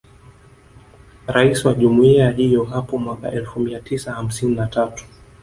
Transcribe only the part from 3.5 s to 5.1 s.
mia tisa hamsini na tatu